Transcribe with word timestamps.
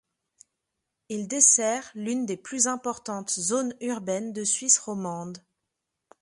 Il 1.09 1.27
dessert 1.27 1.91
l'une 1.93 2.25
des 2.25 2.35
plus 2.35 2.65
importantes 2.65 3.29
zones 3.29 3.75
urbaines 3.81 4.33
de 4.33 4.43
Suisse 4.43 4.79
romande. 4.79 5.37